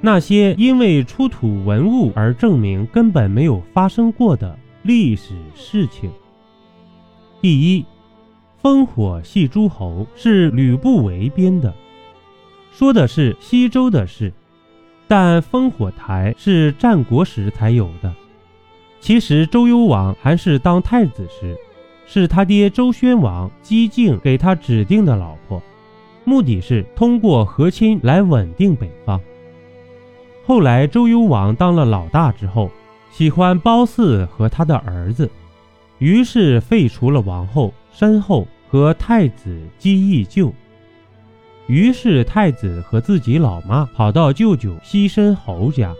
[0.00, 6.10] 那些因为出土文物而证明根本没有发生过的历史事情。
[7.42, 7.84] 第一，
[8.62, 11.74] 烽火戏诸侯是吕不韦编的，
[12.72, 14.32] 说的是西周的事，
[15.06, 18.14] 但烽火台是战国时才有的。
[19.00, 21.56] 其实周幽王还是当太子时，
[22.06, 25.62] 是他爹周宣王姬靖给他指定的老婆，
[26.24, 29.20] 目的是通过和亲来稳定北方。
[30.50, 32.68] 后来周幽王当了老大之后，
[33.12, 35.30] 喜欢褒姒和他的儿子，
[35.98, 40.52] 于是废除了王后申后和太子姬义舅。
[41.68, 45.94] 于是太子和自己老妈跑到舅舅西申侯家，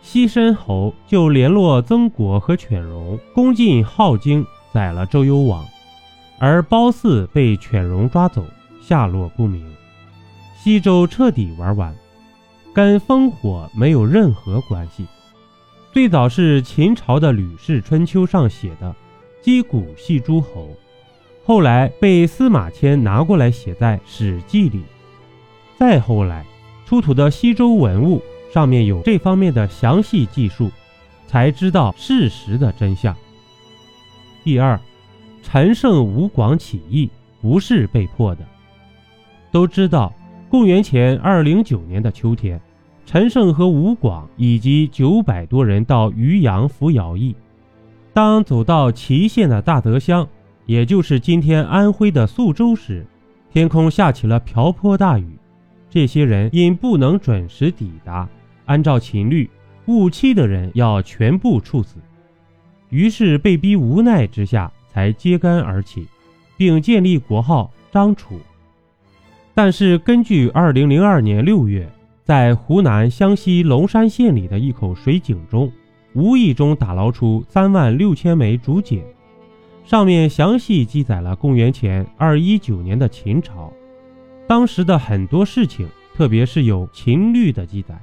[0.00, 5.62] 西申侯就联络曾国和犬戎，攻进镐京，宰了周幽王，
[6.38, 8.42] 而褒姒被犬戎抓走，
[8.80, 9.62] 下落不明。
[10.56, 11.94] 西周彻底玩完。
[12.74, 15.06] 跟烽火没有任何关系。
[15.92, 18.94] 最早是秦朝的《吕氏春秋》上写的
[19.42, 20.70] “击鼓戏诸侯”，
[21.44, 24.82] 后来被司马迁拿过来写在《史记》里。
[25.78, 26.46] 再后来
[26.86, 30.70] 出土的西周文物上面有这方面的详细记述，
[31.26, 33.14] 才知道事实的真相。
[34.42, 34.80] 第二，
[35.42, 37.10] 陈胜吴广起义
[37.42, 38.46] 不是被迫的，
[39.50, 40.10] 都知道。
[40.48, 42.60] 公元前二零九年的秋天，
[43.04, 47.34] 陈胜和吴广以及九百多人到渔阳服徭役。
[48.12, 50.26] 当走到祁县的大德乡，
[50.66, 53.06] 也就是今天安徽的宿州时，
[53.50, 55.26] 天空下起了瓢泼大雨。
[55.90, 58.28] 这些人因不能准时抵达，
[58.64, 59.50] 按照秦律，
[59.86, 61.96] 误期的人要全部处死。
[62.88, 66.06] 于是被逼无奈之下，才揭竿而起，
[66.56, 68.38] 并建立国号张楚。
[69.54, 71.86] 但是，根据2002年6月
[72.32, 75.70] 在湖南湘西龙山县里的一口水井中，
[76.14, 79.04] 无意中打捞出3万六千枚竹简，
[79.84, 83.70] 上面详细记载了公元前219年的秦朝，
[84.48, 85.86] 当时的很多事情，
[86.16, 88.00] 特别是有秦律的记载，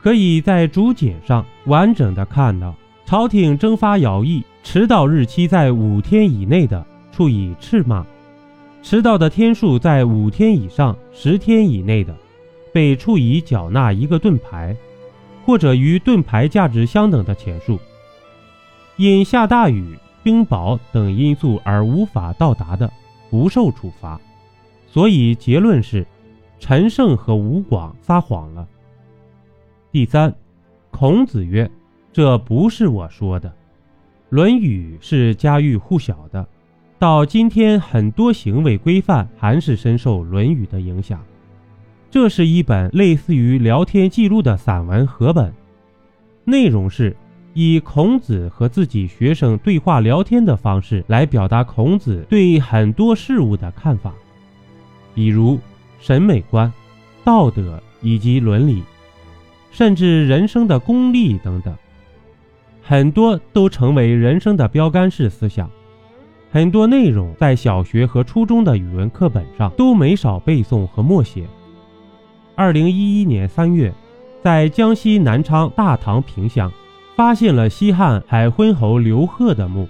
[0.00, 2.74] 可以在竹简上完整的看到，
[3.06, 8.04] 朝廷征发徭役迟到日期在五天以内的，处以斥骂。
[8.82, 12.12] 迟到的天数在五天以上、十天以内的，
[12.72, 14.76] 被处以缴纳一个盾牌，
[15.44, 17.78] 或者与盾牌价值相等的钱数。
[18.96, 22.90] 因下大雨、冰雹等因素而无法到达的，
[23.30, 24.20] 不受处罚。
[24.86, 26.06] 所以结论是，
[26.58, 28.66] 陈胜和吴广撒谎了。
[29.90, 30.34] 第三，
[30.90, 31.70] 孔子曰
[32.12, 33.48] ：“这不是我说的，
[34.28, 36.46] 《论语》是家喻户晓的。”
[36.98, 41.24] 到今天，很多行为规范还是深受《论语》的影响。
[42.10, 45.54] 这是一本类似于聊天记录的散文合本，
[46.44, 47.16] 内容是
[47.54, 54.12] 以孔子和自己学生对话聊天的方式来表达孔子对很多事物的看法，
[55.14, 55.56] 比如
[56.00, 56.72] 审美观、
[57.22, 58.82] 道德以及伦理，
[59.70, 61.72] 甚至人生的功利等等，
[62.82, 65.70] 很多都成为人生的标杆式思想。
[66.50, 71.44] 很多内容在小学和初中的语文课本上都没少背诵和默写。
[72.60, 73.90] 二零一一年三月，
[74.42, 76.70] 在江西南昌大唐坪乡，
[77.16, 79.88] 发现了西汉海昏侯刘贺的墓，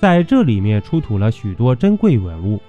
[0.00, 2.60] 在这里面出土了许多珍贵文物，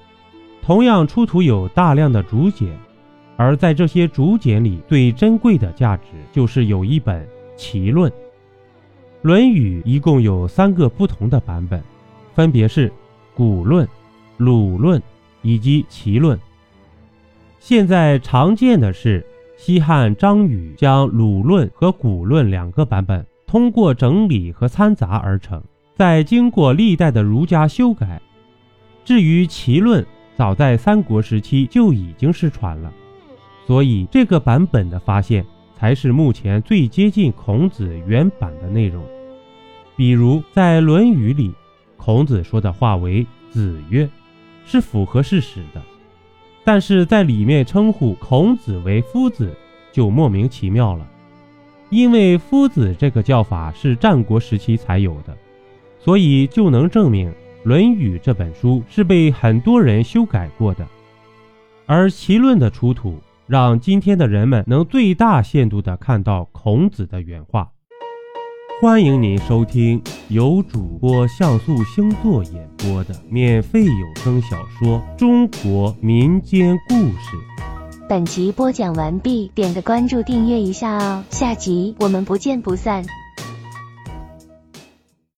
[0.61, 2.77] 同样出土有大量的竹简，
[3.35, 7.25] 而在这些竹简里最珍贵的价值就是有一本
[7.57, 8.11] 《齐论》。
[9.23, 11.81] 《论语》一共有三个不同的版本，
[12.35, 12.93] 分别是。
[13.33, 13.87] 古论、
[14.37, 15.01] 鲁论
[15.41, 16.39] 以及齐论。
[17.59, 19.25] 现在常见的是
[19.57, 25.61] 西汉张禹将鲁论和古论两个版本通过整理和参杂而成，
[25.95, 28.21] 再经过历代的儒家修改。
[29.03, 30.05] 至于齐论，
[30.35, 32.91] 早在三国时期就已经失传了，
[33.65, 39.03] 所以这个版本的发现才是目前最接近孔子原版的内容。
[39.95, 41.53] 比如在《论语》里。
[41.97, 44.07] 孔子说的话为“子曰”，
[44.63, 45.81] 是符合事实的，
[46.65, 49.55] 但是在里面称呼孔子为夫子，
[49.91, 51.07] 就莫名其妙了。
[51.91, 55.37] 因为夫子这个叫法是战国时期才有的，
[55.99, 57.29] 所以就能证明
[57.63, 60.85] 《论语》这本书是被很多人修改过的。
[61.85, 67.71] 而齐论的出土，让今天的人们能最大限度地看到孔子的原话。
[68.85, 77.35] 欢迎您收听由主播像素星座演播的免费有声小说《中国民间故事》。
[78.07, 83.03] 本集播讲完毕，点个关注，订阅一下哦，下集我们不见不散。